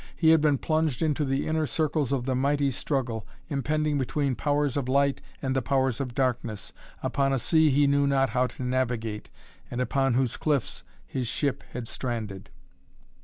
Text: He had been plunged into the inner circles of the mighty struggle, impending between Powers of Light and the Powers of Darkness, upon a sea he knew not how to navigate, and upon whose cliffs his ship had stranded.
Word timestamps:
He 0.15 0.31
had 0.31 0.41
been 0.41 0.57
plunged 0.57 1.03
into 1.03 1.23
the 1.23 1.45
inner 1.45 1.67
circles 1.67 2.11
of 2.11 2.25
the 2.25 2.33
mighty 2.33 2.71
struggle, 2.71 3.23
impending 3.49 3.99
between 3.99 4.33
Powers 4.33 4.75
of 4.75 4.89
Light 4.89 5.21
and 5.43 5.55
the 5.55 5.61
Powers 5.61 6.01
of 6.01 6.15
Darkness, 6.15 6.73
upon 7.03 7.31
a 7.33 7.37
sea 7.37 7.69
he 7.69 7.85
knew 7.85 8.07
not 8.07 8.31
how 8.31 8.47
to 8.47 8.63
navigate, 8.63 9.29
and 9.69 9.79
upon 9.79 10.15
whose 10.15 10.37
cliffs 10.37 10.83
his 11.05 11.27
ship 11.27 11.63
had 11.73 11.87
stranded. 11.87 12.49